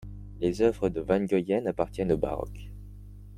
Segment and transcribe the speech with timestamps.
[0.39, 2.71] Les œuvres de van Goyen appartiennent au baroque.